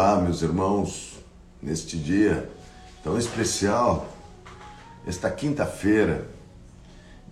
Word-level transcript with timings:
Olá, 0.00 0.20
meus 0.20 0.42
irmãos, 0.42 1.18
neste 1.60 1.98
dia 1.98 2.48
tão 3.02 3.18
especial, 3.18 4.06
esta 5.04 5.28
quinta-feira, 5.28 6.24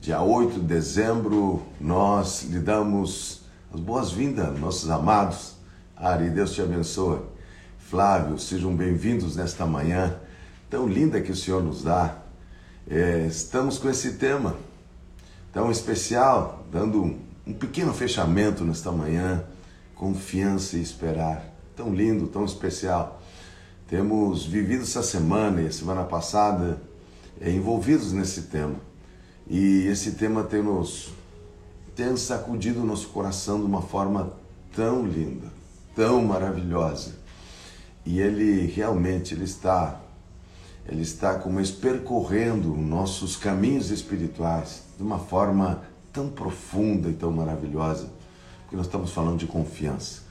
dia 0.01 0.21
8 0.21 0.55
de 0.55 0.67
dezembro, 0.67 1.63
nós 1.81 2.43
lhe 2.43 2.59
damos 2.59 3.43
as 3.73 3.79
boas-vindas, 3.79 4.59
nossos 4.59 4.91
amados. 4.91 5.55
Ari, 5.97 6.29
Deus 6.29 6.55
te 6.55 6.61
abençoe. 6.61 7.21
Flávio, 7.79 8.37
sejam 8.37 8.75
bem-vindos 8.75 9.37
nesta 9.37 9.65
manhã 9.65 10.17
tão 10.69 10.89
linda 10.89 11.21
que 11.21 11.31
o 11.31 11.37
Senhor 11.37 11.63
nos 11.63 11.85
dá. 11.85 12.17
É, 12.91 13.27
estamos 13.29 13.79
com 13.79 13.89
esse 13.89 14.15
tema 14.15 14.57
tão 15.53 15.71
especial, 15.71 16.67
dando 16.73 17.17
um, 17.47 17.53
pequeno 17.53 17.95
fechamento 17.95 18.65
nesta 18.65 18.91
manhã, 18.91 19.45
confiança 19.95 20.77
e 20.77 20.83
esperar 20.83 21.55
tão 21.77 21.95
lindo, 21.95 22.27
tão 22.27 22.45
especial. 22.45 23.21
Temos 23.87 24.47
vivido 24.47 24.83
essa 24.83 25.03
semana 25.03 25.61
e 25.61 25.73
semana 25.73 26.03
passada 26.05 26.81
é, 27.41 27.51
envolvidos 27.51 28.13
nesse 28.13 28.43
tema. 28.43 28.77
E 29.49 29.87
esse 29.87 30.13
tema 30.13 30.43
tem 30.43 30.63
nos 30.63 31.15
tem 31.95 32.15
sacudido 32.17 32.83
o 32.83 32.87
nosso 32.87 33.09
coração 33.09 33.59
de 33.59 33.65
uma 33.65 33.81
forma 33.81 34.33
tão 34.75 35.07
linda, 35.07 35.47
tão 35.95 36.23
maravilhosa. 36.23 37.15
E 38.05 38.21
ele 38.21 38.67
realmente 38.67 39.35
ele 39.35 39.45
está 39.45 40.01
ele 40.89 41.03
está 41.03 41.35
como 41.35 41.61
percorrendo 41.79 42.77
nossos 42.77 43.37
caminhos 43.37 43.91
espirituais 43.91 44.85
de 44.97 45.03
uma 45.03 45.19
forma 45.19 45.83
tão 46.13 46.29
profunda 46.29 47.09
e 47.09 47.13
tão 47.13 47.33
maravilhosa, 47.33 48.09
porque 48.63 48.77
nós 48.77 48.87
estamos 48.87 49.11
falando 49.11 49.39
de 49.39 49.47
confiança. 49.47 50.23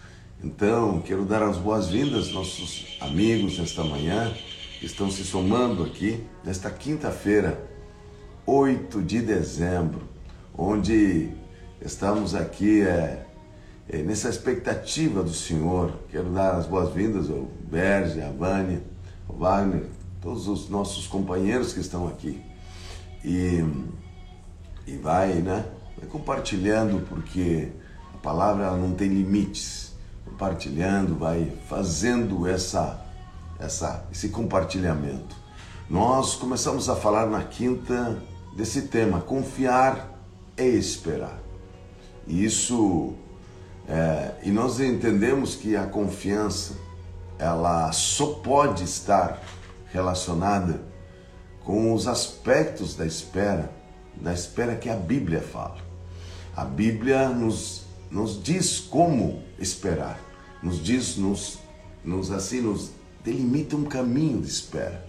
Então, 0.43 1.01
quero 1.01 1.25
dar 1.25 1.41
as 1.41 1.57
boas-vindas 1.57 2.31
nossos 2.31 2.97
amigos 2.99 3.57
nesta 3.57 3.83
manhã 3.83 4.33
que 4.79 4.85
estão 4.85 5.09
se 5.09 5.23
somando 5.23 5.83
aqui 5.83 6.23
nesta 6.43 6.69
quinta-feira, 6.69 7.59
8 8.45 9.01
de 9.01 9.21
dezembro, 9.21 10.01
onde 10.55 11.29
estamos 11.81 12.35
aqui 12.35 12.81
é, 12.81 13.25
é, 13.89 13.97
nessa 14.03 14.29
expectativa 14.29 15.23
do 15.23 15.33
Senhor. 15.33 15.93
Quero 16.11 16.29
dar 16.29 16.55
as 16.55 16.67
boas-vindas 16.67 17.29
ao 17.29 17.47
Berge, 17.69 18.21
a 18.21 18.29
Vânia, 18.29 18.83
ao 19.27 19.37
Wagner, 19.37 19.85
todos 20.21 20.47
os 20.47 20.69
nossos 20.69 21.07
companheiros 21.07 21.73
que 21.73 21.79
estão 21.79 22.07
aqui. 22.07 22.41
E, 23.23 23.63
e 24.85 24.97
vai, 24.97 25.35
né? 25.35 25.65
Vai 25.97 26.07
compartilhando, 26.07 27.03
porque 27.07 27.69
a 28.13 28.17
palavra 28.17 28.75
não 28.75 28.91
tem 28.93 29.07
limites 29.07 29.84
compartilhando, 30.25 31.15
vai 31.15 31.51
fazendo 31.69 32.47
essa, 32.47 32.99
essa, 33.59 34.05
esse 34.11 34.29
compartilhamento. 34.29 35.35
Nós 35.89 36.35
começamos 36.35 36.89
a 36.89 36.95
falar 36.95 37.27
na 37.27 37.43
quinta 37.43 38.21
desse 38.55 38.83
tema, 38.83 39.21
confiar 39.21 40.09
e 40.57 40.63
esperar. 40.63 41.39
Isso, 42.27 43.13
é, 43.87 44.31
e 44.43 44.51
nós 44.51 44.79
entendemos 44.79 45.55
que 45.55 45.75
a 45.75 45.85
confiança, 45.85 46.73
ela 47.37 47.91
só 47.91 48.27
pode 48.35 48.83
estar 48.83 49.41
relacionada 49.91 50.81
com 51.63 51.93
os 51.93 52.07
aspectos 52.07 52.95
da 52.95 53.05
espera, 53.05 53.71
da 54.15 54.33
espera 54.33 54.75
que 54.75 54.89
a 54.89 54.95
Bíblia 54.95 55.41
fala. 55.41 55.77
A 56.55 56.63
Bíblia 56.63 57.29
nos 57.29 57.85
nos 58.15 58.41
diz 58.41 58.79
como 58.79 59.43
esperar, 59.59 60.19
nos 60.61 60.83
diz, 60.83 61.17
nos, 61.17 61.59
nos 62.03 62.31
assim, 62.31 62.61
nos 62.61 62.91
delimita 63.23 63.75
um 63.75 63.85
caminho 63.85 64.41
de 64.41 64.47
espera. 64.47 65.05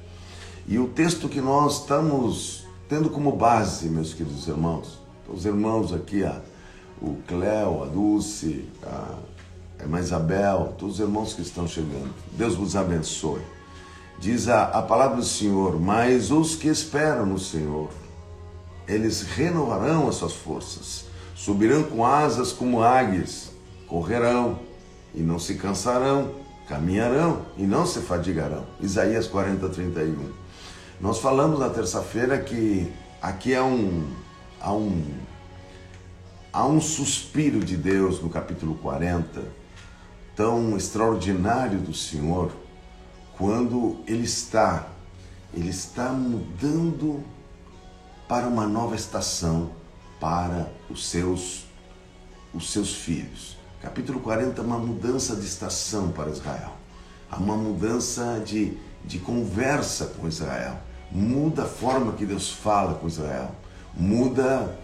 E 0.66 0.78
o 0.78 0.88
texto 0.88 1.28
que 1.28 1.40
nós 1.40 1.80
estamos 1.80 2.66
tendo 2.88 3.10
como 3.10 3.32
base, 3.32 3.88
meus 3.88 4.12
queridos 4.14 4.46
irmãos, 4.48 4.98
os 5.28 5.44
irmãos 5.44 5.92
aqui, 5.92 6.24
a, 6.24 6.40
o 7.00 7.16
Cléo, 7.26 7.82
a 7.82 7.86
Dulce, 7.86 8.68
a, 8.82 9.18
a 9.80 10.00
Isabel, 10.00 10.74
todos 10.78 10.94
os 10.96 11.00
irmãos 11.00 11.34
que 11.34 11.42
estão 11.42 11.66
chegando, 11.66 12.12
Deus 12.32 12.54
vos 12.54 12.74
abençoe. 12.74 13.42
Diz 14.18 14.48
a, 14.48 14.64
a 14.64 14.82
palavra 14.82 15.16
do 15.16 15.24
Senhor: 15.24 15.78
Mas 15.78 16.30
os 16.30 16.56
que 16.56 16.68
esperam 16.68 17.26
no 17.26 17.38
Senhor, 17.38 17.90
eles 18.88 19.22
renovarão 19.22 20.08
as 20.08 20.16
suas 20.16 20.32
forças 20.32 21.06
Subirão 21.36 21.82
com 21.82 22.04
asas 22.04 22.50
como 22.50 22.82
águias, 22.82 23.50
correrão 23.96 24.58
e 25.14 25.22
não 25.22 25.38
se 25.38 25.54
cansarão, 25.54 26.34
caminharão 26.68 27.46
e 27.56 27.62
não 27.62 27.86
se 27.86 28.00
fadigarão. 28.00 28.66
Isaías 28.78 29.26
40, 29.26 29.70
31. 29.70 30.32
Nós 31.00 31.18
falamos 31.18 31.58
na 31.58 31.70
terça-feira 31.70 32.38
que 32.38 32.92
aqui 33.22 33.54
há 33.54 33.64
um, 33.64 34.06
há 34.60 34.70
um, 34.70 35.02
há 36.52 36.66
um 36.66 36.78
suspiro 36.78 37.60
de 37.60 37.74
Deus 37.74 38.20
no 38.20 38.28
capítulo 38.28 38.74
40, 38.74 39.42
tão 40.34 40.76
extraordinário 40.76 41.78
do 41.78 41.94
Senhor, 41.94 42.52
quando 43.38 43.96
Ele 44.06 44.24
está, 44.24 44.88
Ele 45.54 45.70
está 45.70 46.10
mudando 46.10 47.24
para 48.28 48.46
uma 48.46 48.66
nova 48.66 48.94
estação 48.94 49.70
para 50.20 50.70
os 50.90 51.08
seus, 51.08 51.64
os 52.52 52.70
seus 52.70 52.94
filhos. 52.94 53.55
Capítulo 53.80 54.20
40 54.20 54.58
é 54.60 54.64
uma 54.64 54.78
mudança 54.78 55.36
de 55.36 55.44
estação 55.44 56.10
para 56.10 56.30
Israel. 56.30 56.72
Há 57.30 57.36
uma 57.36 57.56
mudança 57.56 58.42
de, 58.44 58.76
de 59.04 59.18
conversa 59.18 60.06
com 60.06 60.26
Israel. 60.26 60.78
Muda 61.12 61.64
a 61.64 61.66
forma 61.66 62.12
que 62.12 62.24
Deus 62.24 62.50
fala 62.50 62.94
com 62.94 63.06
Israel. 63.06 63.50
Muda 63.94 64.74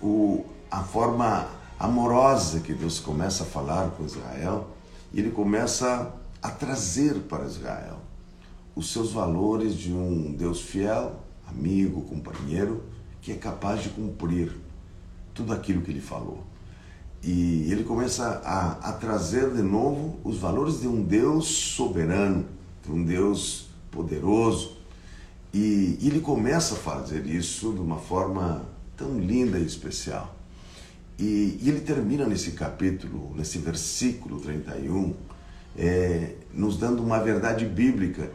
o, 0.00 0.44
a 0.68 0.82
forma 0.82 1.46
amorosa 1.78 2.58
que 2.58 2.74
Deus 2.74 2.98
começa 2.98 3.44
a 3.44 3.46
falar 3.46 3.90
com 3.90 4.04
Israel. 4.04 4.68
E 5.12 5.20
ele 5.20 5.30
começa 5.30 6.12
a 6.42 6.50
trazer 6.50 7.20
para 7.20 7.44
Israel 7.44 8.00
os 8.74 8.92
seus 8.92 9.12
valores 9.12 9.76
de 9.76 9.92
um 9.92 10.32
Deus 10.32 10.60
fiel, 10.60 11.20
amigo, 11.46 12.02
companheiro, 12.02 12.82
que 13.20 13.30
é 13.30 13.36
capaz 13.36 13.84
de 13.84 13.90
cumprir 13.90 14.52
tudo 15.32 15.52
aquilo 15.52 15.80
que 15.82 15.92
ele 15.92 16.00
falou. 16.00 16.51
E 17.22 17.70
ele 17.70 17.84
começa 17.84 18.40
a, 18.44 18.90
a 18.90 18.92
trazer 18.92 19.50
de 19.50 19.62
novo 19.62 20.18
os 20.24 20.38
valores 20.38 20.80
de 20.80 20.88
um 20.88 21.02
Deus 21.02 21.46
soberano, 21.46 22.44
de 22.84 22.90
um 22.90 23.04
Deus 23.04 23.68
poderoso. 23.90 24.76
E, 25.54 25.98
e 26.00 26.08
ele 26.08 26.20
começa 26.20 26.74
a 26.74 26.78
fazer 26.78 27.26
isso 27.26 27.72
de 27.72 27.80
uma 27.80 27.98
forma 27.98 28.64
tão 28.96 29.18
linda 29.18 29.58
e 29.58 29.64
especial. 29.64 30.34
E, 31.18 31.58
e 31.62 31.68
ele 31.68 31.80
termina 31.80 32.26
nesse 32.26 32.52
capítulo, 32.52 33.32
nesse 33.36 33.58
versículo 33.58 34.40
31, 34.40 35.14
é, 35.76 36.34
nos 36.52 36.76
dando 36.76 37.02
uma 37.02 37.20
verdade 37.20 37.64
bíblica 37.64 38.32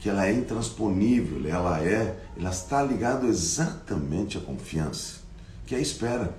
que 0.00 0.08
ela 0.08 0.26
é 0.26 0.32
intransponível, 0.32 1.48
ela 1.48 1.82
é, 1.82 2.18
ela 2.36 2.50
está 2.50 2.82
ligada 2.82 3.26
exatamente 3.26 4.36
à 4.36 4.40
confiança 4.40 5.24
que 5.66 5.74
é 5.74 5.78
a 5.78 5.80
espera. 5.80 6.34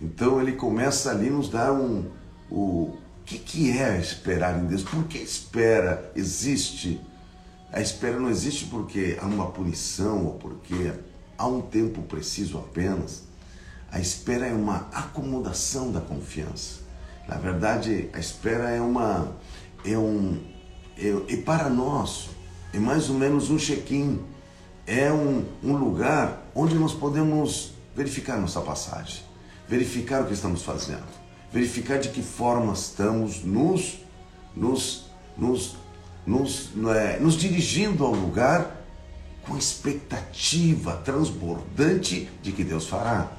Então 0.00 0.40
ele 0.40 0.52
começa 0.52 1.10
ali 1.10 1.30
nos 1.30 1.48
dar 1.48 1.72
um 1.72 2.10
o 2.50 2.96
que, 3.24 3.38
que 3.38 3.76
é 3.76 3.98
esperar 3.98 4.58
em 4.58 4.66
Deus? 4.66 4.82
Por 4.82 5.04
que 5.04 5.18
espera 5.18 6.12
existe? 6.14 7.00
A 7.72 7.80
espera 7.80 8.20
não 8.20 8.30
existe 8.30 8.66
porque 8.66 9.18
há 9.20 9.26
uma 9.26 9.50
punição 9.50 10.26
ou 10.26 10.34
porque 10.34 10.92
há 11.36 11.46
um 11.46 11.60
tempo 11.60 12.02
preciso 12.02 12.56
apenas. 12.58 13.24
A 13.90 13.98
espera 13.98 14.46
é 14.46 14.52
uma 14.52 14.88
acomodação 14.92 15.90
da 15.90 16.00
confiança. 16.00 16.80
Na 17.28 17.36
verdade, 17.36 18.08
a 18.12 18.18
espera 18.18 18.70
é 18.70 18.80
uma 18.80 19.36
é 19.84 19.98
um 19.98 20.40
é, 20.96 21.32
e 21.32 21.36
para 21.38 21.68
nós 21.68 22.30
é 22.72 22.78
mais 22.78 23.10
ou 23.10 23.16
menos 23.16 23.50
um 23.50 23.56
check-in. 23.56 24.20
É 24.86 25.12
um, 25.12 25.44
um 25.64 25.76
lugar 25.76 26.48
onde 26.54 26.76
nós 26.76 26.92
podemos 26.92 27.72
verificar 27.94 28.40
nossa 28.40 28.60
passagem, 28.60 29.24
verificar 29.68 30.22
o 30.22 30.26
que 30.26 30.34
estamos 30.34 30.62
fazendo, 30.62 31.04
verificar 31.52 31.98
de 31.98 32.08
que 32.10 32.22
forma 32.22 32.72
estamos 32.72 33.42
nos, 33.42 34.00
nos, 34.54 35.06
nos, 35.36 35.76
nos, 36.26 36.70
é, 36.94 37.18
nos 37.18 37.36
dirigindo 37.36 38.04
ao 38.04 38.12
lugar 38.12 38.84
com 39.42 39.56
expectativa 39.56 40.96
transbordante 41.04 42.28
de 42.42 42.52
que 42.52 42.64
Deus 42.64 42.86
fará. 42.86 43.30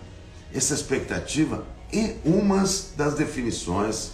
Essa 0.53 0.73
expectativa 0.73 1.65
é 1.91 2.15
uma 2.23 2.63
das 2.95 3.15
definições 3.15 4.11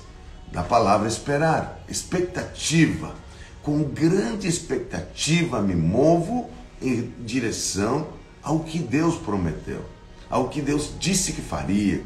da 0.51 0.63
palavra 0.63 1.07
esperar. 1.07 1.83
Expectativa. 1.87 3.15
Com 3.61 3.83
grande 3.83 4.47
expectativa 4.47 5.61
me 5.61 5.75
movo 5.75 6.49
em 6.81 7.13
direção 7.19 8.07
ao 8.41 8.59
que 8.59 8.79
Deus 8.79 9.15
prometeu 9.15 9.85
ao 10.33 10.49
que 10.49 10.61
Deus 10.61 10.91
disse 10.99 11.33
que 11.33 11.41
faria. 11.41 12.01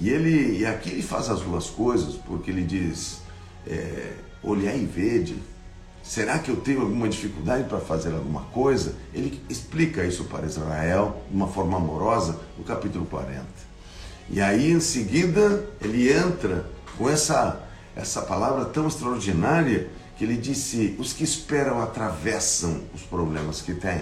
E 0.00 0.08
ele 0.08 0.58
e 0.58 0.66
aqui 0.66 0.90
ele 0.90 1.02
faz 1.02 1.28
as 1.28 1.40
duas 1.40 1.68
coisas, 1.68 2.14
porque 2.14 2.50
ele 2.50 2.62
diz: 2.62 3.20
é, 3.66 4.12
olhar 4.42 4.74
e 4.76 4.84
vede 4.84 5.36
Será 6.08 6.38
que 6.38 6.50
eu 6.50 6.56
tenho 6.56 6.80
alguma 6.80 7.06
dificuldade 7.06 7.64
para 7.64 7.80
fazer 7.80 8.14
alguma 8.14 8.40
coisa? 8.44 8.94
Ele 9.12 9.42
explica 9.46 10.06
isso 10.06 10.24
para 10.24 10.46
Israel 10.46 11.22
de 11.28 11.36
uma 11.36 11.48
forma 11.48 11.76
amorosa 11.76 12.40
no 12.56 12.64
capítulo 12.64 13.04
40. 13.04 13.44
E 14.30 14.40
aí 14.40 14.72
em 14.72 14.80
seguida 14.80 15.66
ele 15.82 16.10
entra 16.10 16.64
com 16.96 17.10
essa 17.10 17.62
essa 17.94 18.22
palavra 18.22 18.64
tão 18.64 18.88
extraordinária 18.88 19.90
que 20.16 20.24
ele 20.24 20.38
disse: 20.38 20.96
os 20.98 21.12
que 21.12 21.24
esperam 21.24 21.82
atravessam 21.82 22.80
os 22.94 23.02
problemas 23.02 23.60
que 23.60 23.74
têm. 23.74 24.00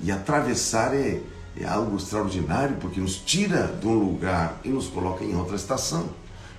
E 0.00 0.12
atravessar 0.12 0.94
é, 0.94 1.20
é 1.56 1.66
algo 1.66 1.96
extraordinário 1.96 2.76
porque 2.76 3.00
nos 3.00 3.16
tira 3.16 3.66
de 3.66 3.86
um 3.86 3.94
lugar 3.94 4.60
e 4.64 4.68
nos 4.68 4.86
coloca 4.86 5.24
em 5.24 5.36
outra 5.36 5.56
estação. 5.56 6.08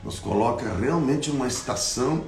Nos 0.03 0.19
coloca 0.19 0.73
realmente 0.75 1.29
numa 1.29 1.47
estação 1.47 2.25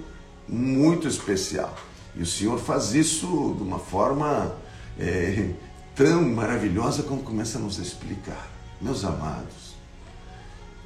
muito 0.48 1.08
especial. 1.08 1.76
E 2.16 2.22
o 2.22 2.26
Senhor 2.26 2.60
faz 2.60 2.94
isso 2.94 3.56
de 3.58 3.64
uma 3.64 3.80
forma 3.80 4.56
é, 4.98 5.52
tão 5.96 6.22
maravilhosa 6.24 7.04
como 7.04 7.24
começa 7.24 7.58
a 7.58 7.62
nos 7.62 7.80
explicar. 7.80 8.50
Meus 8.80 9.04
amados, 9.04 9.76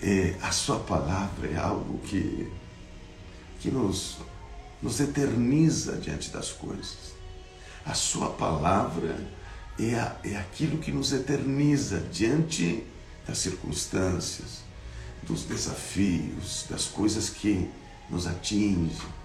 é, 0.01 0.35
a 0.41 0.51
Sua 0.51 0.79
palavra 0.79 1.49
é 1.49 1.57
algo 1.57 1.99
que, 1.99 2.51
que 3.59 3.69
nos, 3.69 4.17
nos 4.81 4.99
eterniza 4.99 5.97
diante 5.97 6.29
das 6.29 6.51
coisas. 6.51 7.13
A 7.85 7.93
Sua 7.93 8.29
palavra 8.29 9.15
é, 9.79 9.95
a, 9.95 10.15
é 10.23 10.35
aquilo 10.37 10.77
que 10.77 10.91
nos 10.91 11.13
eterniza 11.13 11.99
diante 12.11 12.83
das 13.27 13.39
circunstâncias, 13.39 14.61
dos 15.23 15.43
desafios, 15.43 16.65
das 16.69 16.85
coisas 16.85 17.29
que 17.29 17.69
nos 18.09 18.25
atingem. 18.25 19.17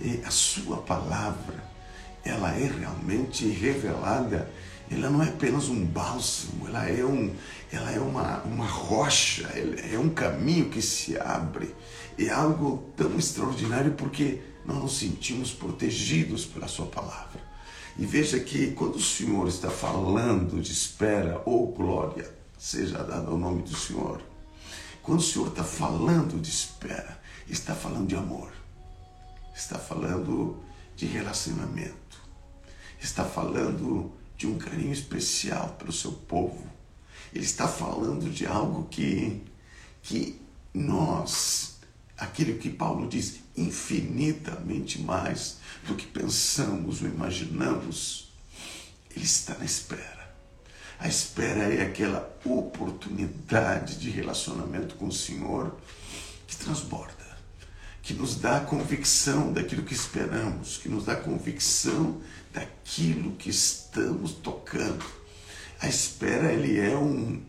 E 0.00 0.20
a 0.24 0.30
sua 0.30 0.78
palavra, 0.78 1.64
ela 2.24 2.52
é 2.52 2.66
realmente 2.66 3.48
revelada, 3.48 4.50
ela 4.90 5.10
não 5.10 5.22
é 5.22 5.28
apenas 5.28 5.68
um 5.68 5.84
bálsamo, 5.84 6.68
ela 6.68 6.88
é, 6.88 7.04
um, 7.04 7.34
ela 7.72 7.90
é 7.90 7.98
uma, 7.98 8.42
uma 8.42 8.66
rocha, 8.66 9.48
é 9.92 9.98
um 9.98 10.10
caminho 10.10 10.68
que 10.68 10.82
se 10.82 11.18
abre. 11.18 11.74
É 12.18 12.30
algo 12.30 12.92
tão 12.96 13.18
extraordinário 13.18 13.92
porque 13.92 14.40
nós 14.64 14.76
nos 14.76 14.98
sentimos 14.98 15.52
protegidos 15.52 16.44
pela 16.44 16.68
sua 16.68 16.86
palavra. 16.86 17.40
E 17.98 18.04
veja 18.04 18.38
que 18.38 18.72
quando 18.72 18.96
o 18.96 19.02
Senhor 19.02 19.48
está 19.48 19.70
falando 19.70 20.60
de 20.60 20.70
espera 20.70 21.40
ou 21.46 21.72
glória, 21.72 22.30
seja 22.58 23.02
dado 23.02 23.34
o 23.34 23.38
nome 23.38 23.62
do 23.62 23.74
Senhor, 23.74 24.20
quando 25.02 25.20
o 25.20 25.22
Senhor 25.22 25.48
está 25.48 25.64
falando 25.64 26.40
de 26.40 26.50
espera, 26.50 27.18
está 27.48 27.74
falando 27.74 28.06
de 28.06 28.14
amor, 28.14 28.52
está 29.54 29.78
falando 29.78 30.58
de 30.94 31.06
relacionamento, 31.06 32.20
está 33.00 33.24
falando 33.24 34.12
de 34.36 34.46
um 34.46 34.58
carinho 34.58 34.92
especial 34.92 35.70
pelo 35.78 35.92
seu 35.92 36.12
povo, 36.12 36.66
ele 37.32 37.44
está 37.44 37.66
falando 37.66 38.30
de 38.30 38.46
algo 38.46 38.84
que, 38.90 39.42
que 40.02 40.40
nós 40.74 41.75
aquilo 42.16 42.58
que 42.58 42.70
Paulo 42.70 43.08
diz, 43.08 43.40
infinitamente 43.56 45.00
mais 45.00 45.58
do 45.86 45.94
que 45.94 46.06
pensamos 46.06 47.02
ou 47.02 47.08
imaginamos, 47.08 48.32
ele 49.14 49.24
está 49.24 49.54
na 49.54 49.64
espera. 49.64 50.16
A 50.98 51.08
espera 51.08 51.74
é 51.74 51.82
aquela 51.82 52.34
oportunidade 52.44 53.98
de 53.98 54.10
relacionamento 54.10 54.94
com 54.94 55.08
o 55.08 55.12
Senhor 55.12 55.76
que 56.46 56.56
transborda, 56.56 57.14
que 58.02 58.14
nos 58.14 58.36
dá 58.36 58.60
convicção 58.60 59.52
daquilo 59.52 59.82
que 59.82 59.92
esperamos, 59.92 60.78
que 60.78 60.88
nos 60.88 61.04
dá 61.04 61.16
convicção 61.16 62.20
daquilo 62.52 63.32
que 63.32 63.50
estamos 63.50 64.32
tocando. 64.32 65.04
A 65.80 65.88
espera 65.88 66.52
ele 66.52 66.80
é 66.80 66.96
um 66.96 67.42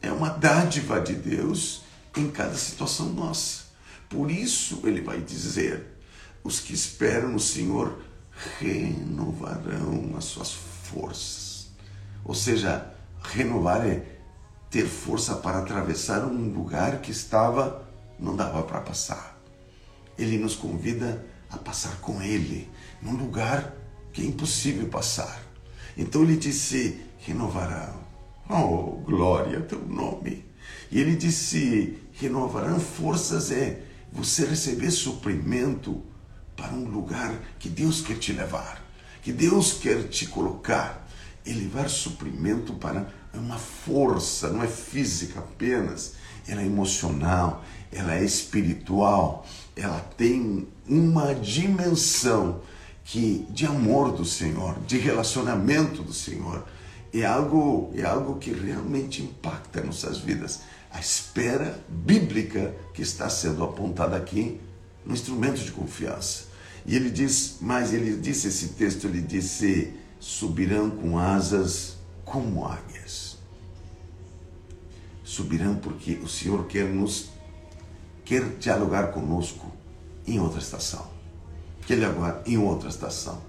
é 0.00 0.10
uma 0.10 0.30
dádiva 0.30 1.00
de 1.00 1.14
Deus 1.14 1.82
em 2.16 2.28
cada 2.28 2.56
situação 2.56 3.10
nossa. 3.10 3.61
Por 4.12 4.30
isso 4.30 4.80
ele 4.84 5.00
vai 5.00 5.22
dizer: 5.22 5.86
os 6.44 6.60
que 6.60 6.74
esperam 6.74 7.30
no 7.30 7.40
Senhor 7.40 7.98
renovarão 8.60 10.14
as 10.18 10.24
suas 10.24 10.52
forças. 10.52 11.70
Ou 12.22 12.34
seja, 12.34 12.92
renovar 13.22 13.86
é 13.86 14.04
ter 14.70 14.86
força 14.86 15.36
para 15.36 15.60
atravessar 15.60 16.24
um 16.26 16.52
lugar 16.52 17.00
que 17.00 17.10
estava 17.10 17.88
não 18.18 18.36
dava 18.36 18.62
para 18.62 18.82
passar. 18.82 19.40
Ele 20.18 20.38
nos 20.38 20.54
convida 20.54 21.24
a 21.50 21.56
passar 21.56 21.96
com 22.00 22.22
ele 22.22 22.70
num 23.00 23.16
lugar 23.16 23.74
que 24.12 24.20
é 24.20 24.26
impossível 24.26 24.88
passar. 24.88 25.42
Então 25.96 26.22
ele 26.22 26.36
disse: 26.36 27.00
renovarão. 27.18 28.02
Oh, 28.50 29.00
glória 29.06 29.62
teu 29.62 29.82
nome. 29.86 30.44
E 30.90 31.00
ele 31.00 31.16
disse: 31.16 31.98
renovarão 32.12 32.78
forças 32.78 33.50
é 33.50 33.90
você 34.12 34.44
receber 34.44 34.90
suprimento 34.90 36.02
para 36.56 36.72
um 36.72 36.84
lugar 36.84 37.34
que 37.58 37.68
Deus 37.68 38.00
quer 38.00 38.18
te 38.18 38.32
levar, 38.32 38.82
que 39.22 39.32
Deus 39.32 39.74
quer 39.74 40.08
te 40.08 40.26
colocar. 40.26 41.00
E 41.44 41.52
levar 41.52 41.90
suprimento 41.90 42.74
para 42.74 43.04
uma 43.34 43.58
força, 43.58 44.48
não 44.48 44.62
é 44.62 44.68
física 44.68 45.40
apenas, 45.40 46.12
ela 46.46 46.62
é 46.62 46.66
emocional, 46.66 47.64
ela 47.90 48.14
é 48.14 48.24
espiritual, 48.24 49.44
ela 49.74 49.98
tem 50.16 50.68
uma 50.88 51.34
dimensão 51.34 52.60
que 53.04 53.44
de 53.50 53.66
amor 53.66 54.12
do 54.12 54.24
Senhor, 54.24 54.78
de 54.86 54.98
relacionamento 54.98 56.02
do 56.02 56.12
Senhor, 56.12 56.64
é 57.12 57.26
algo 57.26 57.92
é 57.94 58.04
algo 58.04 58.36
que 58.36 58.52
realmente 58.52 59.22
impacta 59.22 59.82
nossas 59.82 60.18
vidas 60.18 60.60
a 60.92 61.00
espera 61.00 61.82
bíblica 61.88 62.74
que 62.92 63.02
está 63.02 63.28
sendo 63.28 63.64
apontada 63.64 64.16
aqui 64.16 64.60
no 65.04 65.14
instrumento 65.14 65.62
de 65.62 65.72
confiança. 65.72 66.44
E 66.84 66.94
ele 66.94 67.10
diz, 67.10 67.56
mas 67.60 67.92
ele 67.92 68.16
disse 68.16 68.48
esse 68.48 68.68
texto, 68.70 69.06
ele 69.06 69.22
disse: 69.22 69.94
subirão 70.20 70.90
com 70.90 71.18
asas 71.18 71.96
como 72.24 72.66
águias. 72.66 73.38
Subirão 75.24 75.76
porque 75.76 76.14
o 76.22 76.28
Senhor 76.28 76.66
quer 76.66 76.84
nos 76.84 77.30
quer 78.24 78.56
dialogar 78.58 79.08
conosco 79.12 79.72
em 80.26 80.38
outra 80.38 80.60
estação. 80.60 81.10
Quer 81.86 81.96
dialogar 81.96 82.42
em 82.46 82.58
outra 82.58 82.88
estação. 82.88 83.42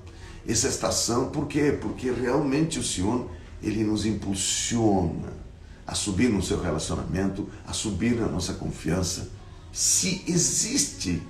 Essa 0.47 0.67
estação, 0.67 1.29
por 1.29 1.47
quê? 1.47 1.77
Porque 1.79 2.11
realmente 2.11 2.79
o 2.79 2.83
Senhor 2.83 3.29
ele 3.61 3.83
nos 3.83 4.05
impulsiona 4.05 5.42
a 5.85 5.95
subir 5.95 6.29
no 6.29 6.41
seu 6.41 6.61
relacionamento, 6.61 7.49
a 7.67 7.73
subir 7.73 8.15
na 8.15 8.27
nossa 8.27 8.53
confiança. 8.53 9.29
Se 9.71 10.23
existe 10.27 11.21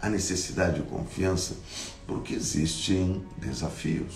a 0.00 0.08
necessidade 0.08 0.80
de 0.80 0.88
confiança, 0.88 1.56
porque 2.06 2.34
existem 2.34 3.24
desafios. 3.38 4.14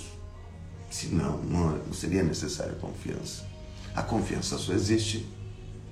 Senão, 0.90 1.38
não 1.42 1.92
seria 1.92 2.22
necessária 2.22 2.74
confiança. 2.74 3.44
A 3.94 4.02
confiança 4.02 4.58
só 4.58 4.72
existe 4.72 5.26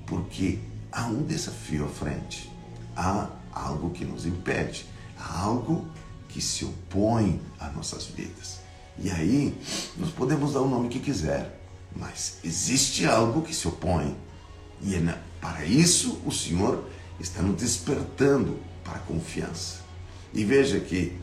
porque 0.07 0.59
há 0.93 1.07
um 1.07 1.23
desafio 1.23 1.85
à 1.85 1.89
frente. 1.89 2.51
Há 2.97 3.31
algo 3.53 3.91
que 3.91 4.05
nos 4.05 4.27
impede, 4.27 4.87
há 5.19 5.41
algo 5.41 5.87
que 6.29 6.41
se 6.41 6.65
opõe 6.65 7.41
às 7.59 7.75
nossas 7.75 8.07
vidas. 8.07 8.59
E 8.99 9.11
aí, 9.11 9.57
nós 9.97 10.11
podemos 10.11 10.55
dar 10.55 10.61
o 10.61 10.69
nome 10.69 10.89
que 10.89 10.99
quiser 10.99 11.59
mas 11.95 12.39
existe 12.45 13.07
algo 13.07 13.43
que 13.43 13.55
se 13.55 13.67
opõe. 13.67 14.17
E 14.81 14.95
é 14.95 15.19
para 15.41 15.65
isso 15.65 16.21
o 16.25 16.33
Senhor 16.33 16.85
está 17.19 17.43
nos 17.43 17.61
despertando 17.61 18.59
para 18.85 18.97
a 18.97 19.01
confiança. 19.01 19.81
E 20.33 20.45
veja 20.45 20.79
que 20.79 21.17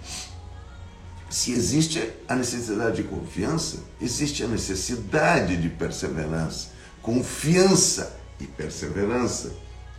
se 1.30 1.52
existe 1.52 2.12
a 2.28 2.36
necessidade 2.36 2.98
de 2.98 3.04
confiança, 3.04 3.80
existe 4.00 4.44
a 4.44 4.48
necessidade 4.48 5.58
de 5.58 5.70
perseverança. 5.70 6.70
Confiança 7.02 8.16
e 8.40 8.46
perseverança, 8.46 9.54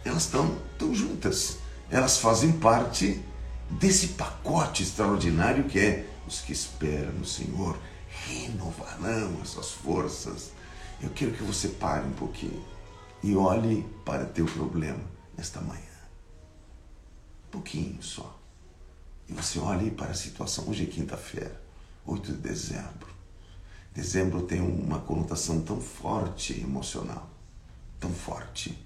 elas 0.04 0.24
estão 0.24 0.56
tão 0.78 0.94
juntas. 0.94 1.58
Elas 1.90 2.18
fazem 2.18 2.52
parte 2.52 3.20
desse 3.70 4.08
pacote 4.08 4.82
extraordinário 4.82 5.64
que 5.64 5.78
é 5.78 6.06
os 6.26 6.40
que 6.40 6.52
esperam 6.52 7.12
no 7.12 7.24
Senhor 7.24 7.78
renovarão 8.24 9.40
as 9.42 9.48
suas 9.50 9.72
forças. 9.72 10.52
Eu 11.00 11.10
quero 11.10 11.32
que 11.32 11.42
você 11.42 11.68
pare 11.68 12.06
um 12.06 12.12
pouquinho 12.12 12.64
e 13.22 13.36
olhe 13.36 13.82
para 14.04 14.24
teu 14.24 14.46
problema 14.46 15.02
nesta 15.36 15.60
manhã. 15.60 15.82
Um 17.48 17.50
pouquinho 17.50 18.02
só. 18.02 18.38
E 19.28 19.32
você 19.32 19.58
olhe 19.58 19.90
para 19.90 20.10
a 20.10 20.14
situação. 20.14 20.68
Hoje 20.68 20.84
é 20.84 20.86
quinta-feira, 20.86 21.60
8 22.06 22.32
de 22.32 22.38
dezembro. 22.38 23.08
Dezembro 23.92 24.42
tem 24.42 24.60
uma 24.60 25.00
conotação 25.00 25.60
tão 25.62 25.80
forte 25.80 26.60
emocional, 26.60 27.30
tão 27.98 28.10
forte, 28.10 28.78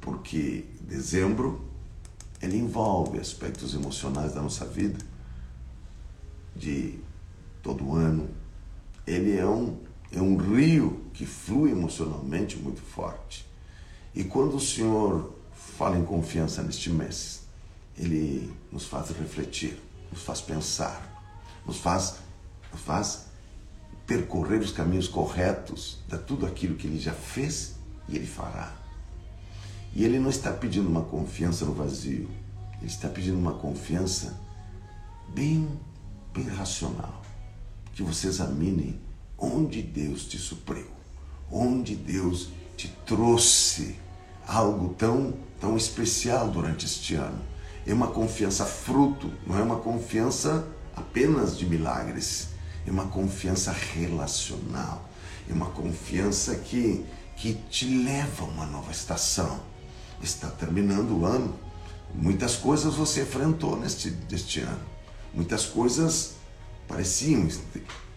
porque 0.00 0.64
dezembro 0.80 1.68
ele 2.40 2.56
envolve 2.56 3.18
aspectos 3.18 3.74
emocionais 3.74 4.32
da 4.34 4.40
nossa 4.40 4.64
vida, 4.64 4.98
de 6.56 6.98
todo 7.62 7.94
ano. 7.94 8.30
Ele 9.10 9.36
é 9.36 9.44
um, 9.44 9.76
é 10.12 10.22
um 10.22 10.36
rio 10.36 11.04
que 11.12 11.26
flui 11.26 11.72
emocionalmente 11.72 12.56
muito 12.56 12.80
forte. 12.80 13.44
E 14.14 14.22
quando 14.22 14.54
o 14.54 14.60
Senhor 14.60 15.34
fala 15.76 15.98
em 15.98 16.04
confiança 16.04 16.62
neste 16.62 16.90
mês, 16.90 17.40
ele 17.98 18.52
nos 18.70 18.84
faz 18.84 19.08
refletir, 19.10 19.76
nos 20.12 20.22
faz 20.22 20.40
pensar, 20.40 21.26
nos 21.66 21.78
faz, 21.78 22.18
nos 22.72 22.80
faz 22.82 23.26
percorrer 24.06 24.60
os 24.60 24.70
caminhos 24.70 25.08
corretos 25.08 25.98
de 26.06 26.16
tudo 26.18 26.46
aquilo 26.46 26.76
que 26.76 26.86
ele 26.86 27.00
já 27.00 27.12
fez 27.12 27.74
e 28.08 28.14
ele 28.14 28.26
fará. 28.26 28.72
E 29.92 30.04
ele 30.04 30.20
não 30.20 30.30
está 30.30 30.52
pedindo 30.52 30.88
uma 30.88 31.02
confiança 31.02 31.64
no 31.64 31.74
vazio, 31.74 32.30
ele 32.78 32.86
está 32.86 33.08
pedindo 33.08 33.36
uma 33.36 33.54
confiança 33.54 34.38
bem, 35.34 35.68
bem 36.32 36.46
racional. 36.46 37.19
Que 37.92 38.02
você 38.02 38.28
examine 38.28 39.00
onde 39.38 39.82
Deus 39.82 40.24
te 40.24 40.38
supriu, 40.38 40.86
onde 41.50 41.96
Deus 41.96 42.50
te 42.76 42.88
trouxe 43.06 43.96
algo 44.46 44.94
tão, 44.94 45.34
tão 45.60 45.76
especial 45.76 46.48
durante 46.48 46.86
este 46.86 47.14
ano. 47.14 47.40
É 47.86 47.94
uma 47.94 48.08
confiança 48.08 48.64
fruto, 48.64 49.32
não 49.46 49.58
é 49.58 49.62
uma 49.62 49.76
confiança 49.76 50.66
apenas 50.94 51.56
de 51.56 51.66
milagres, 51.66 52.48
é 52.86 52.90
uma 52.90 53.06
confiança 53.06 53.72
relacional, 53.72 55.08
é 55.48 55.52
uma 55.52 55.70
confiança 55.70 56.54
que, 56.56 57.04
que 57.36 57.54
te 57.70 57.86
leva 57.86 58.44
a 58.44 58.46
uma 58.46 58.66
nova 58.66 58.90
estação. 58.90 59.60
Está 60.22 60.48
terminando 60.48 61.20
o 61.20 61.24
ano, 61.24 61.54
muitas 62.14 62.56
coisas 62.56 62.94
você 62.94 63.22
enfrentou 63.22 63.78
neste, 63.78 64.10
neste 64.30 64.60
ano, 64.60 64.82
muitas 65.32 65.64
coisas 65.64 66.34
pareciam 66.90 67.48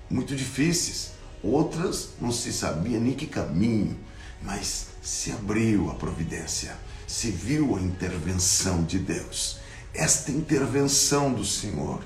muito 0.10 0.36
difíceis, 0.36 1.12
outras 1.42 2.10
não 2.20 2.32
se 2.32 2.52
sabia 2.52 3.00
nem 3.00 3.14
que 3.14 3.28
caminho, 3.28 3.98
mas 4.42 4.88
se 5.02 5.32
abriu 5.32 5.90
a 5.90 5.96
providência, 5.96 6.76
se 7.08 7.32
viu 7.32 7.78
a 7.78 7.82
intervenção 7.82 8.84
de 8.84 9.00
Deus. 9.00 9.60
Esta 9.94 10.32
intervenção 10.32 11.32
do 11.32 11.46
Senhor 11.46 12.02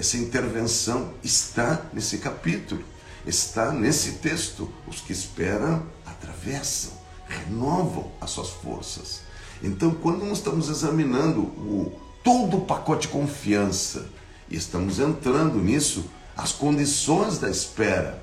essa 0.00 0.16
intervenção 0.16 1.12
está 1.22 1.82
nesse 1.92 2.16
capítulo, 2.16 2.82
está 3.26 3.70
nesse 3.70 4.12
texto. 4.12 4.72
Os 4.86 5.00
que 5.00 5.12
esperam 5.12 5.84
atravessam, 6.06 6.92
renovam 7.28 8.10
as 8.20 8.30
suas 8.30 8.48
forças. 8.48 9.20
Então, 9.62 9.90
quando 9.90 10.24
nós 10.24 10.38
estamos 10.38 10.70
examinando 10.70 11.42
o, 11.42 12.00
todo 12.24 12.56
o 12.56 12.64
pacote 12.64 13.08
confiança 13.08 14.08
estamos 14.56 14.98
entrando 14.98 15.58
nisso, 15.58 16.04
as 16.36 16.52
condições 16.52 17.38
da 17.38 17.50
espera 17.50 18.22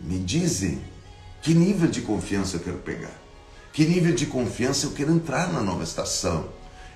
me 0.00 0.18
dizem 0.18 0.82
que 1.42 1.54
nível 1.54 1.88
de 1.88 2.02
confiança 2.02 2.56
eu 2.56 2.60
quero 2.60 2.78
pegar, 2.78 3.14
que 3.72 3.84
nível 3.84 4.14
de 4.14 4.26
confiança 4.26 4.86
eu 4.86 4.92
quero 4.92 5.12
entrar 5.12 5.52
na 5.52 5.60
nova 5.60 5.84
estação. 5.84 6.48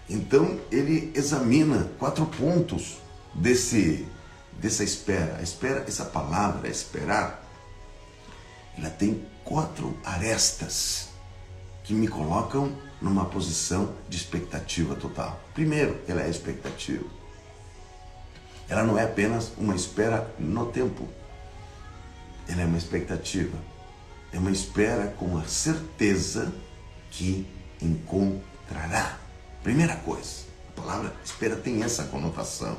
Então, 0.09 0.59
ele 0.71 1.13
examina 1.15 1.91
quatro 1.99 2.27
pontos 2.27 2.99
desse 3.35 4.07
dessa 4.59 4.85
espera. 4.85 5.37
A 5.39 5.43
espera, 5.43 5.85
essa 5.89 6.05
palavra, 6.05 6.69
esperar, 6.69 7.43
ela 8.77 8.91
tem 8.91 9.25
quatro 9.45 9.97
arestas 10.05 11.09
que 11.85 11.93
me 11.93 12.07
colocam 12.07 12.73
numa 13.01 13.25
posição 13.25 13.95
de 14.09 14.17
expectativa 14.17 14.95
total. 14.95 15.41
Primeiro, 15.55 15.99
ela 16.07 16.23
é 16.23 16.31
expectativa. 16.31 17.05
Ela 18.69 18.83
não 18.83 18.99
é 18.99 19.05
apenas 19.05 19.53
uma 19.59 19.75
espera 19.75 20.33
no 20.39 20.67
tempo. 20.67 21.09
Ela 22.49 22.63
é 22.63 22.65
uma 22.65 22.79
expectativa. 22.79 23.57
É 24.33 24.39
uma 24.39 24.51
espera 24.51 25.09
com 25.19 25.37
a 25.37 25.45
certeza 25.45 26.53
que 27.11 27.47
encontrará. 27.81 29.19
Primeira 29.63 29.97
coisa, 29.97 30.45
a 30.71 30.81
palavra 30.81 31.13
espera 31.25 31.57
tem 31.57 31.83
essa 31.83 32.05
conotação. 32.05 32.77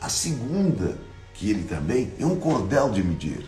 A 0.00 0.08
segunda, 0.08 0.98
que 1.34 1.50
ele 1.50 1.64
também, 1.64 2.12
é 2.18 2.24
um 2.24 2.40
cordel 2.40 2.90
de 2.90 3.02
medir. 3.02 3.46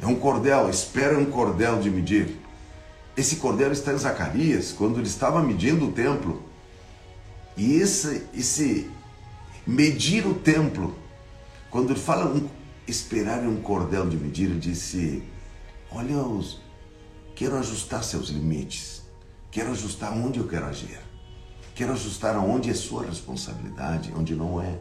É 0.00 0.06
um 0.06 0.14
cordel, 0.14 0.70
espera 0.70 1.18
um 1.18 1.26
cordel 1.26 1.80
de 1.80 1.90
medir. 1.90 2.38
Esse 3.16 3.36
cordel 3.36 3.72
está 3.72 3.92
em 3.92 3.98
Zacarias, 3.98 4.72
quando 4.72 4.98
ele 4.98 5.08
estava 5.08 5.42
medindo 5.42 5.88
o 5.88 5.92
templo. 5.92 6.42
E 7.56 7.74
esse, 7.74 8.26
esse 8.32 8.88
medir 9.66 10.26
o 10.26 10.34
templo, 10.34 10.96
quando 11.70 11.90
ele 11.90 12.00
fala 12.00 12.32
um, 12.32 12.48
esperar 12.86 13.40
um 13.40 13.60
cordel 13.60 14.08
de 14.08 14.16
medir, 14.16 14.50
ele 14.50 14.58
disse: 14.58 15.22
Olha, 15.90 16.16
os, 16.18 16.60
quero 17.34 17.56
ajustar 17.58 18.02
seus 18.02 18.28
limites, 18.28 19.02
quero 19.50 19.70
ajustar 19.70 20.12
onde 20.12 20.38
eu 20.38 20.48
quero 20.48 20.66
agir, 20.66 20.98
quero 21.74 21.92
ajustar 21.92 22.34
aonde 22.34 22.70
é 22.70 22.74
sua 22.74 23.04
responsabilidade, 23.04 24.12
onde 24.16 24.34
não 24.34 24.60
é. 24.60 24.80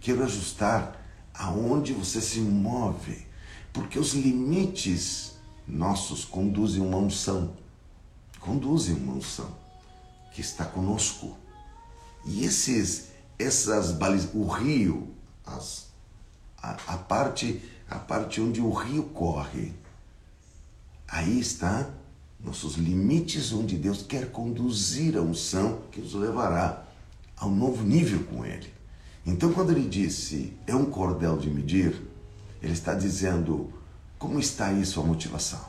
Quero 0.00 0.24
ajustar 0.24 1.00
aonde 1.34 1.92
você 1.92 2.20
se 2.20 2.40
move, 2.40 3.26
porque 3.72 3.98
os 3.98 4.14
limites 4.14 5.36
nossos 5.66 6.24
conduzem 6.24 6.82
uma 6.82 6.96
unção, 6.96 7.54
conduzem 8.40 8.96
uma 8.96 9.14
unção 9.14 9.54
que 10.32 10.40
está 10.40 10.64
conosco. 10.64 11.36
E 12.24 12.44
esses, 12.44 13.09
essas 13.40 13.92
balizas, 13.92 14.30
o 14.34 14.46
rio, 14.46 15.14
as, 15.44 15.88
a, 16.62 16.76
a, 16.86 16.96
parte, 16.98 17.62
a 17.88 17.96
parte 17.98 18.40
onde 18.40 18.60
o 18.60 18.72
rio 18.72 19.04
corre, 19.04 19.72
aí 21.08 21.38
está 21.38 21.88
nossos 22.42 22.76
limites 22.76 23.52
onde 23.52 23.76
Deus 23.76 24.02
quer 24.02 24.30
conduzir 24.30 25.16
a 25.16 25.20
unção 25.20 25.82
que 25.90 26.00
nos 26.00 26.14
levará 26.14 26.84
a 27.36 27.46
um 27.46 27.54
novo 27.54 27.82
nível 27.82 28.24
com 28.24 28.44
Ele. 28.44 28.72
Então, 29.26 29.52
quando 29.52 29.70
ele 29.70 29.86
disse 29.86 30.56
é 30.66 30.74
um 30.74 30.86
cordel 30.86 31.36
de 31.36 31.50
medir, 31.50 32.00
ele 32.62 32.72
está 32.72 32.94
dizendo 32.94 33.72
como 34.18 34.38
está 34.38 34.66
aí 34.66 34.84
sua 34.84 35.04
motivação, 35.04 35.64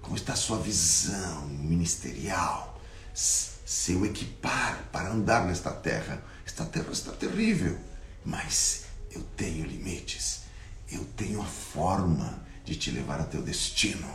como 0.00 0.16
está 0.16 0.36
sua 0.36 0.58
visão 0.58 1.46
ministerial, 1.48 2.78
seu 3.14 4.04
equipar 4.04 4.84
para 4.92 5.10
andar 5.10 5.46
nesta 5.46 5.70
terra. 5.70 6.22
Esta 6.46 6.64
terra 6.64 6.92
está 6.92 7.12
terrível, 7.12 7.76
mas 8.24 8.84
eu 9.10 9.22
tenho 9.36 9.64
limites, 9.66 10.42
eu 10.90 11.04
tenho 11.16 11.40
a 11.40 11.44
forma 11.44 12.42
de 12.64 12.76
te 12.76 12.90
levar 12.90 13.20
a 13.20 13.24
teu 13.24 13.42
destino, 13.42 14.08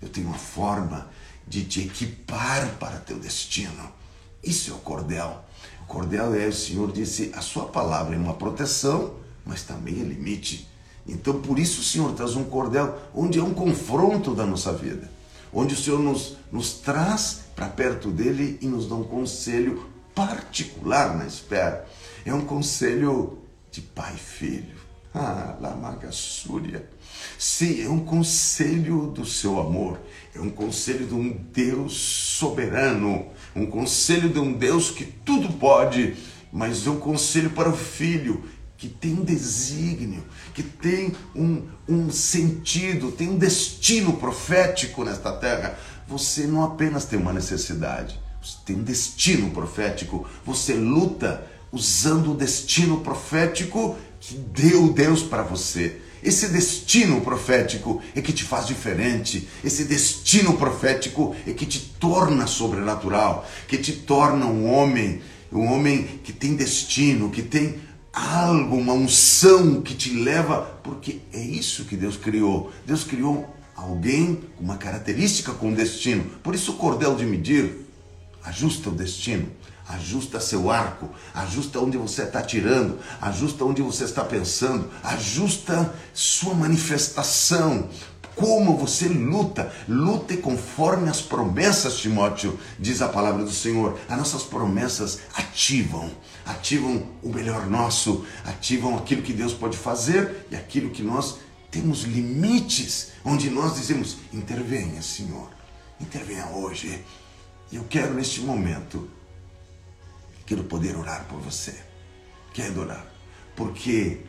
eu 0.00 0.08
tenho 0.08 0.30
a 0.30 0.38
forma 0.38 1.08
de 1.46 1.64
te 1.64 1.80
equipar 1.80 2.76
para 2.78 2.98
teu 3.00 3.18
destino. 3.18 3.92
Isso 4.42 4.70
é 4.70 4.74
o 4.74 4.78
cordel. 4.78 5.44
O 5.82 5.86
cordel 5.86 6.34
é, 6.34 6.46
o 6.46 6.52
Senhor 6.52 6.90
disse, 6.92 7.32
a 7.34 7.40
sua 7.40 7.66
palavra 7.66 8.14
é 8.14 8.18
uma 8.18 8.34
proteção, 8.34 9.16
mas 9.44 9.62
também 9.62 10.00
é 10.00 10.04
limite. 10.04 10.68
Então, 11.06 11.40
por 11.40 11.58
isso 11.58 11.80
o 11.80 11.84
Senhor 11.84 12.12
traz 12.14 12.36
um 12.36 12.44
cordel 12.44 12.98
onde 13.14 13.38
é 13.38 13.42
um 13.42 13.52
confronto 13.52 14.34
da 14.34 14.46
nossa 14.46 14.72
vida, 14.72 15.10
onde 15.52 15.74
o 15.74 15.76
Senhor 15.76 15.98
nos, 15.98 16.36
nos 16.52 16.74
traz 16.74 17.40
para 17.56 17.68
perto 17.68 18.10
dele 18.10 18.58
e 18.60 18.66
nos 18.66 18.88
dá 18.88 18.94
um 18.94 19.04
conselho 19.04 19.89
particular 20.20 21.16
na 21.16 21.24
espera. 21.24 21.86
É 22.26 22.34
um 22.34 22.42
conselho 22.42 23.38
de 23.70 23.80
pai 23.80 24.12
e 24.14 24.18
filho. 24.18 24.80
Ah, 25.14 25.56
Lamagassúria. 25.58 26.86
Sim, 27.38 27.82
é 27.82 27.88
um 27.88 28.00
conselho 28.00 29.06
do 29.06 29.24
seu 29.24 29.58
amor, 29.58 29.98
é 30.34 30.40
um 30.40 30.50
conselho 30.50 31.06
de 31.06 31.14
um 31.14 31.32
Deus 31.52 31.94
soberano, 31.94 33.26
um 33.56 33.66
conselho 33.66 34.28
de 34.28 34.38
um 34.38 34.52
Deus 34.52 34.90
que 34.90 35.04
tudo 35.04 35.52
pode, 35.54 36.16
mas 36.52 36.86
é 36.86 36.90
um 36.90 37.00
conselho 37.00 37.50
para 37.50 37.68
o 37.68 37.76
filho 37.76 38.44
que 38.76 38.88
tem 38.88 39.14
um 39.14 39.24
desígnio, 39.24 40.24
que 40.54 40.62
tem 40.62 41.12
um, 41.34 41.66
um 41.88 42.10
sentido, 42.10 43.10
tem 43.10 43.28
um 43.28 43.38
destino 43.38 44.16
profético 44.18 45.04
nesta 45.04 45.32
terra. 45.32 45.78
Você 46.06 46.46
não 46.46 46.62
apenas 46.62 47.04
tem 47.04 47.18
uma 47.18 47.32
necessidade, 47.32 48.20
você 48.42 48.56
tem 48.64 48.76
um 48.76 48.82
destino 48.82 49.50
profético. 49.50 50.26
Você 50.44 50.72
luta 50.74 51.46
usando 51.70 52.32
o 52.32 52.36
destino 52.36 53.00
profético 53.00 53.96
que 54.18 54.34
deu 54.34 54.92
Deus 54.92 55.22
para 55.22 55.42
você. 55.42 56.00
Esse 56.22 56.48
destino 56.48 57.20
profético 57.22 58.02
é 58.14 58.20
que 58.20 58.32
te 58.32 58.44
faz 58.44 58.66
diferente. 58.66 59.48
Esse 59.64 59.84
destino 59.84 60.56
profético 60.56 61.34
é 61.46 61.52
que 61.52 61.64
te 61.64 61.80
torna 61.98 62.46
sobrenatural, 62.46 63.48
que 63.66 63.78
te 63.78 63.92
torna 63.92 64.46
um 64.46 64.70
homem, 64.70 65.22
um 65.50 65.66
homem 65.66 66.20
que 66.22 66.32
tem 66.32 66.54
destino, 66.54 67.30
que 67.30 67.42
tem 67.42 67.78
algo, 68.12 68.76
uma 68.76 68.92
unção 68.92 69.80
que 69.80 69.94
te 69.94 70.10
leva, 70.10 70.60
porque 70.82 71.20
é 71.32 71.40
isso 71.40 71.84
que 71.84 71.96
Deus 71.96 72.16
criou. 72.16 72.70
Deus 72.86 73.04
criou 73.04 73.48
alguém 73.74 74.40
com 74.56 74.64
uma 74.64 74.76
característica 74.76 75.52
com 75.52 75.72
destino. 75.72 76.24
Por 76.42 76.54
isso 76.54 76.72
o 76.72 76.76
cordel 76.76 77.14
de 77.16 77.24
medir 77.24 77.89
ajusta 78.44 78.88
o 78.88 78.92
destino, 78.92 79.50
ajusta 79.88 80.40
seu 80.40 80.70
arco, 80.70 81.08
ajusta 81.34 81.80
onde 81.80 81.96
você 81.96 82.22
está 82.22 82.42
tirando, 82.42 82.98
ajusta 83.20 83.64
onde 83.64 83.82
você 83.82 84.04
está 84.04 84.24
pensando, 84.24 84.90
ajusta 85.02 85.94
sua 86.14 86.54
manifestação, 86.54 87.88
como 88.40 88.76
você 88.76 89.06
luta, 89.06 89.70
lute 89.86 90.38
conforme 90.38 91.10
as 91.10 91.20
promessas, 91.20 91.98
Timóteo, 91.98 92.58
diz 92.78 93.02
a 93.02 93.08
palavra 93.08 93.44
do 93.44 93.52
Senhor. 93.52 93.98
As 94.08 94.16
nossas 94.16 94.42
promessas 94.44 95.18
ativam, 95.34 96.10
ativam 96.46 97.06
o 97.22 97.28
melhor 97.28 97.66
nosso, 97.66 98.24
ativam 98.44 98.96
aquilo 98.96 99.20
que 99.20 99.34
Deus 99.34 99.52
pode 99.52 99.76
fazer 99.76 100.46
e 100.50 100.56
aquilo 100.56 100.90
que 100.90 101.02
nós 101.02 101.36
temos 101.70 102.02
limites, 102.04 103.08
onde 103.24 103.50
nós 103.50 103.74
dizemos: 103.74 104.16
intervenha, 104.32 105.02
Senhor, 105.02 105.48
intervenha 106.00 106.46
hoje. 106.46 107.04
Eu 107.72 107.84
quero 107.84 108.14
neste 108.14 108.40
momento, 108.40 109.08
quero 110.44 110.64
poder 110.64 110.96
orar 110.96 111.24
por 111.26 111.38
você. 111.40 111.80
Quero 112.52 112.80
orar, 112.80 113.06
porque 113.54 114.22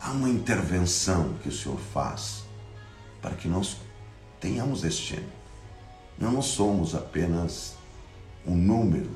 há 0.00 0.12
uma 0.12 0.30
intervenção 0.30 1.34
que 1.42 1.50
o 1.50 1.52
Senhor 1.52 1.78
faz 1.92 2.44
para 3.20 3.34
que 3.34 3.48
nós 3.48 3.76
tenhamos 4.40 4.80
destino. 4.80 5.30
Nós 6.18 6.32
não 6.32 6.40
somos 6.40 6.94
apenas 6.94 7.74
um 8.46 8.56
número, 8.56 9.10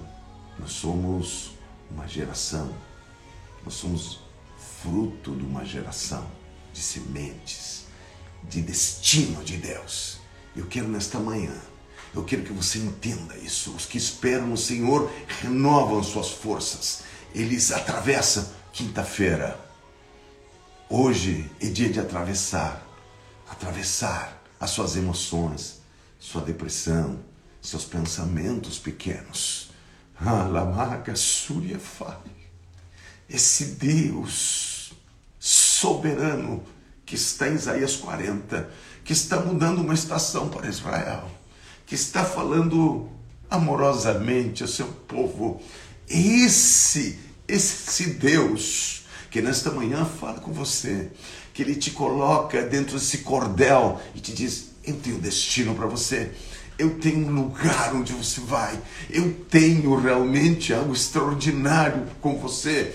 nós 0.58 0.72
somos 0.72 1.52
uma 1.90 2.06
geração, 2.06 2.74
nós 3.64 3.74
somos 3.74 4.20
fruto 4.82 5.34
de 5.34 5.42
uma 5.42 5.64
geração 5.64 6.26
de 6.72 6.80
sementes, 6.80 7.86
de 8.44 8.60
destino 8.60 9.42
de 9.42 9.56
Deus. 9.56 10.18
Eu 10.54 10.66
quero 10.66 10.88
nesta 10.88 11.18
manhã, 11.18 11.58
eu 12.14 12.24
quero 12.24 12.42
que 12.42 12.52
você 12.52 12.78
entenda 12.78 13.36
isso. 13.36 13.72
Os 13.74 13.86
que 13.86 13.98
esperam 13.98 14.46
no 14.46 14.56
Senhor 14.56 15.10
renovam 15.40 16.02
suas 16.02 16.30
forças, 16.30 17.02
eles 17.34 17.72
atravessam 17.72 18.46
quinta-feira. 18.72 19.58
Hoje 20.88 21.50
é 21.60 21.66
dia 21.66 21.88
de 21.88 22.00
atravessar 22.00 22.90
atravessar 23.50 24.40
as 24.58 24.70
suas 24.70 24.96
emoções, 24.96 25.80
sua 26.18 26.40
depressão, 26.40 27.18
seus 27.60 27.84
pensamentos 27.84 28.78
pequenos. 28.78 29.70
Ah, 30.18 30.44
Lamaga 30.44 31.16
Suriafai. 31.16 32.18
Esse 33.28 33.64
Deus 33.72 34.92
soberano 35.38 36.62
que 37.04 37.14
está 37.14 37.48
em 37.48 37.54
Isaías 37.54 37.96
40, 37.96 38.70
que 39.04 39.12
está 39.12 39.40
mudando 39.40 39.80
uma 39.80 39.94
estação 39.94 40.48
para 40.48 40.68
Israel, 40.68 41.28
que 41.90 41.96
está 41.96 42.24
falando 42.24 43.08
amorosamente 43.50 44.62
ao 44.62 44.68
seu 44.68 44.86
povo. 44.86 45.60
Esse, 46.08 47.18
esse 47.48 48.10
Deus 48.10 49.02
que 49.28 49.42
nesta 49.42 49.72
manhã 49.72 50.04
fala 50.04 50.38
com 50.38 50.52
você, 50.52 51.10
que 51.52 51.62
ele 51.62 51.74
te 51.74 51.90
coloca 51.90 52.62
dentro 52.62 52.96
desse 52.96 53.18
cordel 53.18 54.00
e 54.14 54.20
te 54.20 54.32
diz: 54.32 54.70
Eu 54.84 54.98
tenho 54.98 55.18
destino 55.18 55.74
para 55.74 55.88
você. 55.88 56.30
Eu 56.78 56.90
tenho 57.00 57.26
um 57.26 57.34
lugar 57.34 57.92
onde 57.92 58.12
você 58.12 58.40
vai. 58.40 58.80
Eu 59.10 59.32
tenho 59.50 59.96
realmente 59.96 60.72
algo 60.72 60.92
extraordinário 60.92 62.06
com 62.20 62.38
você. 62.38 62.94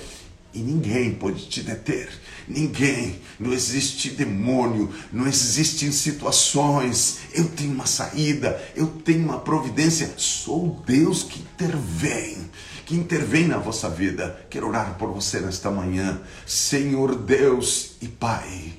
E 0.54 0.60
ninguém 0.60 1.14
pode 1.14 1.50
te 1.50 1.62
deter. 1.62 2.10
Ninguém. 2.48 3.20
Não 3.40 3.52
existe 3.52 4.10
demônio. 4.10 4.94
Não 5.12 5.28
existem 5.28 5.92
situações. 5.92 7.20
Eu 7.34 7.48
tenho 7.50 7.74
uma 7.74 7.86
saída. 7.86 8.62
Eu 8.75 8.88
tenho 8.88 9.24
uma 9.24 9.40
providência. 9.40 10.13
Sou 10.17 10.84
Deus 10.86 11.24
que 11.24 11.39
intervém 11.39 12.46
que 12.86 12.96
intervém 12.96 13.48
na 13.48 13.58
vossa 13.58 13.89
vida. 13.89 14.46
Quero 14.50 14.67
orar 14.67 14.96
por 14.98 15.12
você 15.12 15.39
nesta 15.39 15.72
manhã. 15.72 16.22
Senhor 16.46 17.15
Deus 17.15 17.96
e 18.00 18.08
Pai, 18.08 18.74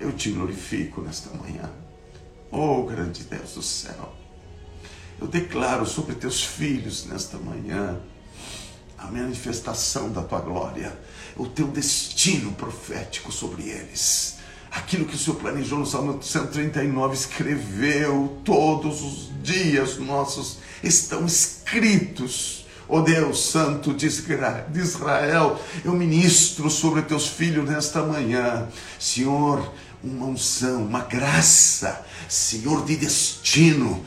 eu 0.00 0.12
te 0.12 0.30
glorifico 0.30 1.02
nesta 1.02 1.36
manhã. 1.36 1.68
Oh, 2.50 2.84
grande 2.84 3.24
Deus 3.24 3.54
do 3.54 3.62
céu. 3.62 4.14
Eu 5.20 5.26
declaro 5.26 5.84
sobre 5.84 6.14
teus 6.14 6.44
filhos 6.44 7.06
nesta 7.06 7.36
manhã 7.38 8.00
a 8.98 9.06
manifestação 9.06 10.10
da 10.10 10.22
tua 10.22 10.40
glória, 10.40 10.98
o 11.36 11.46
teu 11.46 11.68
destino 11.68 12.52
profético 12.52 13.30
sobre 13.30 13.68
eles. 13.68 14.36
Aquilo 14.70 15.06
que 15.06 15.14
o 15.14 15.18
Senhor 15.18 15.36
planejou 15.36 15.78
no 15.78 15.86
Salmo 15.86 16.22
139, 16.22 17.14
escreveu 17.14 18.40
todos 18.44 19.02
os 19.02 19.30
dias 19.42 19.96
nossos, 19.98 20.58
estão 20.82 21.24
escritos 21.24 22.58
Ó 22.90 23.00
oh 23.00 23.02
Deus 23.02 23.50
Santo 23.50 23.92
de 23.92 24.06
Israel, 24.06 25.60
eu 25.84 25.92
ministro 25.92 26.70
sobre 26.70 27.02
teus 27.02 27.26
filhos 27.26 27.68
nesta 27.68 28.02
manhã. 28.02 28.66
Senhor, 28.98 29.74
uma 30.02 30.24
unção, 30.24 30.84
uma 30.84 31.02
graça, 31.02 32.02
Senhor, 32.30 32.86
de 32.86 32.96
destino, 32.96 34.02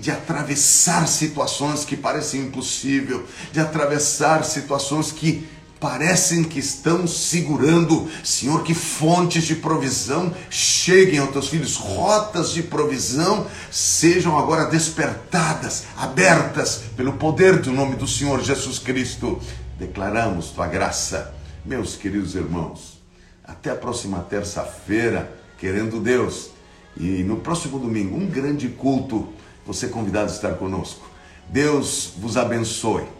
de 0.00 0.10
atravessar 0.10 1.06
situações 1.06 1.84
que 1.84 1.96
parecem 1.96 2.42
impossível, 2.42 3.26
de 3.52 3.60
atravessar 3.60 4.44
situações 4.44 5.12
que 5.12 5.46
parecem 5.78 6.44
que 6.44 6.58
estão 6.58 7.06
segurando, 7.06 8.08
Senhor, 8.22 8.62
que 8.62 8.74
fontes 8.74 9.44
de 9.44 9.56
provisão 9.56 10.32
cheguem 10.50 11.18
aos 11.18 11.30
teus 11.30 11.48
filhos, 11.48 11.76
rotas 11.76 12.52
de 12.52 12.62
provisão 12.62 13.46
sejam 13.70 14.38
agora 14.38 14.66
despertadas, 14.66 15.84
abertas 15.96 16.82
pelo 16.96 17.14
poder 17.14 17.58
do 17.60 17.72
nome 17.72 17.96
do 17.96 18.06
Senhor 18.06 18.42
Jesus 18.42 18.78
Cristo. 18.78 19.40
Declaramos 19.78 20.50
tua 20.50 20.66
graça, 20.66 21.34
meus 21.64 21.96
queridos 21.96 22.34
irmãos. 22.34 23.00
Até 23.42 23.70
a 23.70 23.74
próxima 23.74 24.18
terça-feira, 24.20 25.32
querendo 25.58 25.98
Deus. 26.00 26.50
E 26.96 27.22
no 27.22 27.38
próximo 27.38 27.78
domingo, 27.78 28.16
um 28.16 28.26
grande 28.26 28.68
culto. 28.68 29.28
Você 29.66 29.88
convidado 29.88 30.30
a 30.30 30.34
estar 30.34 30.54
conosco. 30.54 31.08
Deus 31.48 32.12
vos 32.16 32.36
abençoe. 32.36 33.19